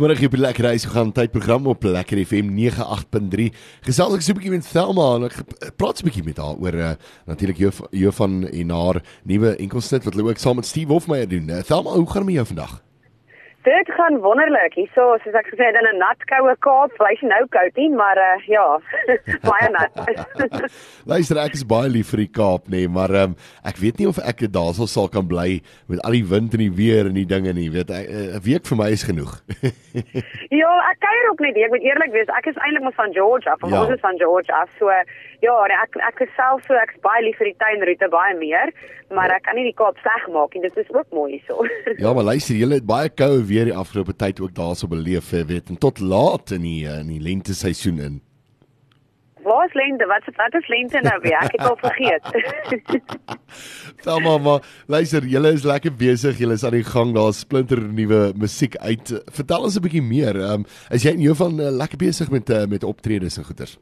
[0.00, 3.50] Vanmiddag op lekker reis gaan tydprogram op Lekker FM 98.3.
[3.84, 5.36] Gesels ek so 'n bietjie met Thelma en ek
[5.76, 6.96] praat so 'n bietjie met haar oor uh,
[7.28, 11.28] natuurlik jou jou van en haar nuwe enkelsnit wat hulle ook saam met Steve Hofmeyer
[11.28, 11.50] doen.
[11.50, 12.80] Uh, Thelma, hoe gaan dit met jou vandag?
[13.62, 14.74] Dit gaan wonderlik.
[14.74, 18.16] Hierso, soos ek gesê het, in 'n nat koue Kaap, blyf nou koud nie, maar
[18.16, 18.80] uh, ja,
[19.50, 19.92] baie nat.
[21.12, 23.34] Luister, ek is baie lief vir die Kaap, nê, nee, maar um,
[23.68, 25.60] ek weet nie of ek daarsal sal kan bly
[25.92, 27.68] met al die wind en die weer en die dinge nie.
[27.68, 29.36] Weet ek, 'n week vir my is genoeg.
[30.62, 33.58] ja, ek kuier ook net, ek moet eerlik wees, ek is eintlik maar van Georgia,
[33.60, 33.82] van ja.
[33.84, 34.88] ons is van Georgia, so
[35.44, 38.72] ja, nee, ek ek is self so ek's baie lief vir die tuinroete baie meer,
[39.12, 40.64] maar ek kan nie die Kaap sleg maak nie.
[40.64, 41.64] Dit is ook mooi hierso.
[42.04, 45.68] ja, maar luister, jy het baie koue weer die afgelope tyd ook daarso beleef, weet,
[45.68, 48.20] en tot laat in die in die lente seisoen in.
[49.42, 50.06] Waar is lente?
[50.06, 51.38] Wat is wat is lente nou weer?
[51.40, 52.24] Ek het al vergeet.
[54.04, 56.38] Tel mamma, luister, julle is lekker besig.
[56.40, 57.14] Julle is aan die gang.
[57.16, 59.14] Daar's splinter nuwe musiek uit.
[59.32, 60.36] Vertel ons 'n bietjie meer.
[60.36, 63.48] Ehm um, is jy en jou van uh, lekker besig met uh, met optredes en
[63.48, 63.78] goeters?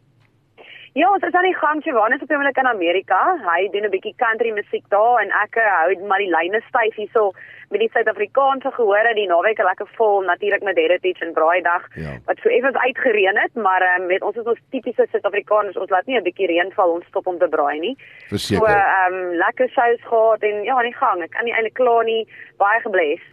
[0.95, 1.85] Ja, ons is aan die gang.
[1.85, 3.19] Johannes op oomblik in Amerika.
[3.51, 7.33] Hy doen 'n bietjie country musiek daar en ek hou maar die lyne styf hierso
[7.71, 12.17] met die Suid-Afrikaanse gehore die naweek lekker vol natuurlik met Heritage en Braaidag ja.
[12.27, 16.07] wat so effens uitgereën het, maar um, met ons is ons tipiese Suid-Afrikaners, ons laat
[16.07, 17.95] nie 'n bietjie reën val ons stop om te braai nie.
[18.29, 18.61] Verseker.
[18.61, 21.23] So ehm um, lekker shows gehad en ja, aan die gang.
[21.23, 22.23] Ek kan nie eintlik kla nie.
[22.57, 23.25] Baie gebless.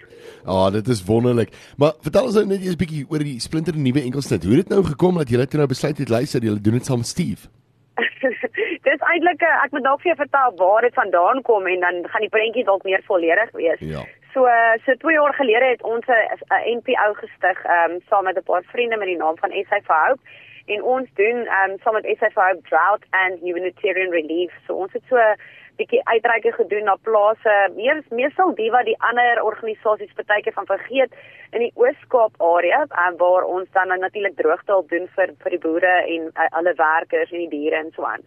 [0.45, 1.49] Ah, oh, dit is wonderlik.
[1.77, 4.43] Maar vertel ons nou net eers 'n bietjie oor die splinter nuwe enkelsnit.
[4.43, 6.85] Hoe het dit nou gekom dat julle toe nou besluit het luister, julle doen dit
[6.85, 7.47] saam met Steve?
[8.89, 11.95] dis eintlik eh, ek moet dalk vir jou vertel waar dit vandaan kom en dan
[12.11, 13.79] gaan die prentjie dalk meer volledig wees.
[13.79, 14.03] Ja.
[14.35, 14.43] So
[14.85, 18.97] so 2 jaar gelede het ons 'n NPO gestig um saam met 'n paar vriende
[18.97, 20.21] met die naam van SA for Hope
[20.65, 24.51] en ons doen um saam met SA for Hope Drought and Humanitarian Relief.
[24.65, 25.39] So ons het so 'n
[25.77, 31.11] bietjie uitreike gedoen na plase, meer meestal die wat die ander organisasies partyke van vergeet
[31.51, 35.95] in die Oos-Kaap area um, waar ons dan natuurlik droogtehulp doen vir vir die boere
[36.07, 38.23] en uh, alle werkers en die diere en so aan.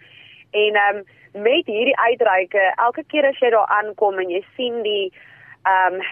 [0.50, 1.04] En um
[1.42, 5.12] met hierdie uitreike, elke keer as jy daar aankom en jy sien die
[5.66, 6.02] ehm um,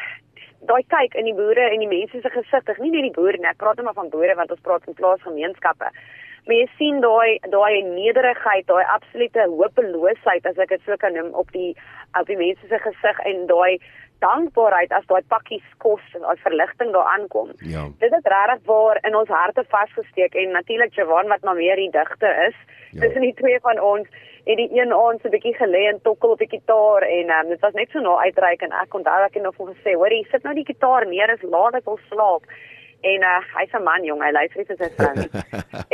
[0.66, 3.50] daai kyk in die boere en die mense se gesigte, nie net die boere nie,
[3.50, 5.90] ek praat net maar van boere want ons praat van plaasgemeenskappe.
[6.46, 11.32] Maar jy sien daai daai nederigheid, daai absolute hopeloosheid as ek dit so kan noem
[11.34, 11.74] op die
[12.20, 13.78] op die mense se gesig en daai
[14.24, 17.50] dankbaarheid as daai pakkies kos as verligting daar aankom.
[17.60, 17.84] Ja.
[18.00, 21.90] Dit het regtig waar in ons harte vasgesteek en natuurlik Javan wat maar meer die
[21.90, 22.56] digter is.
[22.90, 23.00] Ja.
[23.00, 24.08] Tussen die twee van ons
[24.46, 27.48] het die een aand so 'n bietjie gelê en tokkel op die gitaar en um,
[27.48, 30.26] dit was net so na uitreik en ek onthou ek het nog vir gesê, "Hoerie,
[30.30, 32.42] sit nou die gitaar neer, is laat ek wil slaap."
[33.02, 35.16] En uh, hy's 'n man jong, hy luister net sy stem.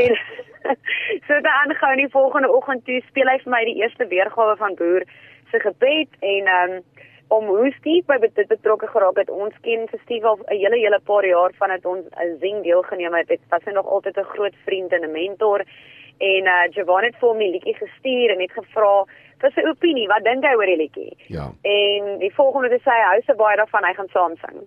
[0.05, 0.17] en
[1.27, 4.75] so dan gaan die volgende oggend toe speel hy vir my die eerste weergawe van
[4.75, 5.03] Boer
[5.53, 6.75] se gebed en um,
[7.33, 9.31] om hoe Steve by dit betrokke geraak het.
[9.31, 13.29] Ons ken Steve al 'n hele hele paar jaar vandat ons 'n zing deelgeneem het.
[13.29, 15.61] Dit was hy nog altyd 'n groot vriend en 'n mentor
[16.19, 19.05] en uh Javon het vir hom 'n liedjie gestuur en het gevra
[19.43, 21.17] vir sy opinie, wat dink hy oor die liedjie?
[21.27, 21.51] Ja.
[21.63, 24.59] En die volgende te sê hy hou se baie daarvan hy gaan saam sing.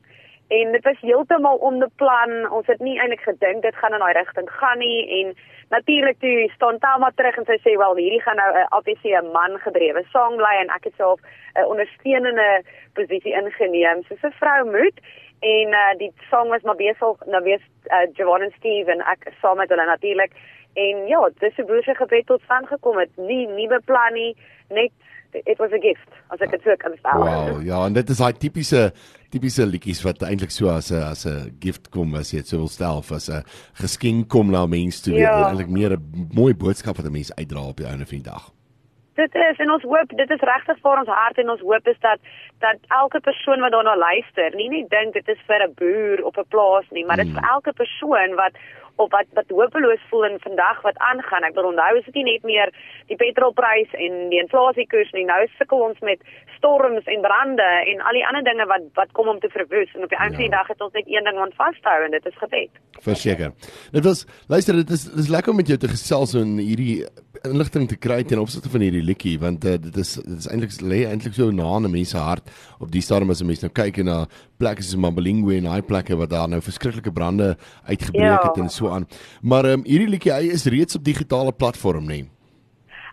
[0.47, 2.51] En dit was heeltemal onbeplan.
[2.51, 5.35] Ons het nie eintlik gedink dit gaan in daai rigting gaan nie en
[5.69, 9.31] natuurlik toe staan Tama terug en sy sê wel hierdie gaan nou 'n obviously 'n
[9.31, 11.19] man gedrewe sang bly en ek het self
[11.55, 12.63] 'n ondersteunende
[12.93, 14.97] posisie ingeneem soos 'n vrou moet
[15.41, 19.33] en uh, die sang was maar besig nou weer uh, Javon en Steve en ek
[19.41, 20.31] saam met hulle natuurlik
[20.75, 23.09] En ja, dis 'n boerse gebed tot stand gekom het.
[23.15, 24.35] Nie nie beplan nie,
[24.69, 24.91] net
[25.45, 27.23] it was a gift as ek dit sou kan stel.
[27.23, 28.91] Wow, ja, en dit is daai tipiese
[29.33, 32.59] tipiese liedjies wat eintlik so as 'n as 'n gift kom as jy dit sou
[32.59, 33.43] wil stel as 'n
[33.81, 35.15] geskenk kom na mense toe.
[35.15, 35.49] Ja.
[35.49, 38.51] Eintlik meer 'n mooi boodskap wat 'n mens uitdra op die einde van die dag.
[39.15, 41.99] Dit is en ons hoop dit is regtig vir ons hart en ons hoop is
[42.03, 42.19] dat
[42.63, 46.37] dat elke persoon wat daarna luister, nie net dink dit is vir 'n boer op
[46.37, 47.39] 'n plaas nie, maar dit is mm.
[47.39, 48.53] vir elke persoon wat
[48.95, 51.43] of wat wat hopeloos voel in vandag wat aangaan.
[51.43, 52.71] Ek wil onthou is dit nie net meer
[53.11, 55.25] die petrolprys en die inflasiekoers nie.
[55.27, 56.21] Nou sukkel ons met
[56.55, 60.07] storms en brande en al die ander dinge wat wat kom om te verwoes en
[60.07, 60.49] op die einde van ja.
[60.49, 62.81] die dag het ons net een ding wat vashou en dit is gebed.
[63.09, 63.51] Verseker.
[63.91, 67.03] Dit was luister dit is dit is lekker om met jou te gesels en hierdie
[67.49, 70.75] inligting te kry ten opsigte van hierdie liedjie want uh, dit is dit is eintlik
[70.81, 72.49] lê eintlik so na 'n mens se hart
[72.79, 74.27] op die stadium as 'n mens nou kyk na
[74.57, 78.47] plekke soos Mambalingwe en daai plekke waar daar nou verskriklike brande uitgebreek ja.
[78.47, 79.07] het en so aan.
[79.41, 82.05] Maar um, hierdie liedjie hy is reeds op digitale platform.
[82.05, 82.34] Nee.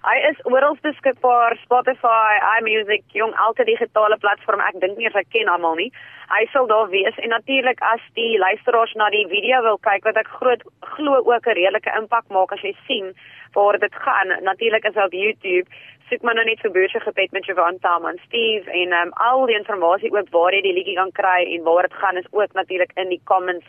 [0.02, 4.58] Hy is oral beskikbaar, Spotify, iMusic, jong elke digitale platform.
[4.66, 5.92] Ek dink nie ek ken almal nie.
[6.32, 10.18] Hy sal daar wees en natuurlik as die luisteraars na die video wil kyk wat
[10.18, 10.66] ek groot
[10.96, 13.14] glo ook 'n redelike impak maak as jy sien
[13.54, 14.34] waar dit gaan.
[14.42, 15.70] Natuurlik is op YouTube.
[16.12, 19.46] Soek maar nou net vir Boerse gebed met Jovan Tam en Steve en um, al
[19.48, 22.52] die inligting ook waar jy die liedjie kan kry en waar dit gaan is ook
[22.52, 23.64] natuurlik in die comments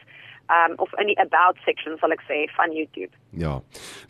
[0.51, 3.15] um of in die about section sal ek sê van YouTube.
[3.31, 3.53] Ja.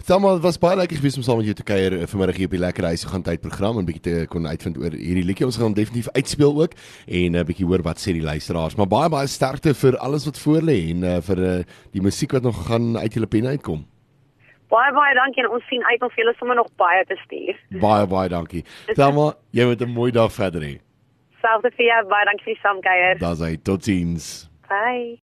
[0.07, 2.57] Thelma, was baie lekker gewees om saam met jou te kuier uh, vanmiddag hier op
[2.57, 5.45] die Lekker Huis gaan tyd program en bietjie te kon uitvind oor hierdie liedjie.
[5.45, 6.73] Ons gaan definitief uitspeel ook
[7.05, 8.81] en 'n uh, bietjie hoor wat sê die luisteraars.
[8.81, 11.57] Maar baie baie sterkte vir alles wat voor lê en uh, vir uh,
[11.93, 13.92] die musiek wat nog gaan uit julle pen uitkom.
[14.73, 17.59] Baie baie dankie en ons sien uit om vir julle sommer nog baie te stuur.
[17.83, 18.63] Baie baie dankie.
[18.97, 20.73] Thelma, jy moet 'n mooi dag verder hê.
[21.41, 23.19] Selfde vir jou, baie dankie vir die saamkuier.
[23.19, 23.57] Daar's hy.
[23.57, 24.49] Totsiens.
[24.69, 25.19] Bye.